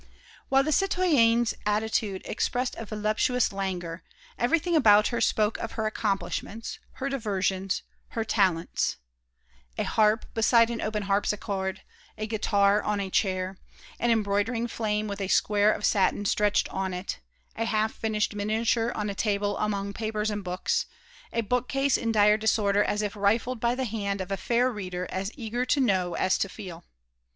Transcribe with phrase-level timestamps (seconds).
[0.49, 4.01] While the citoyenne's attitude expressed a voluptuous languor,
[4.35, 8.97] everything about her spoke of her accomplishments, her diversions, her talents,
[9.77, 11.83] a harp beside an open harpsichord,
[12.17, 13.59] a guitar on a chair,
[13.99, 17.19] an embroidering frame with a square of satin stretched on it,
[17.55, 20.87] a half finished miniature on a table among papers and books,
[21.31, 25.05] a bookcase in dire disorder as if rifled by the hand of a fair reader
[25.11, 26.83] as eager to know as to feel.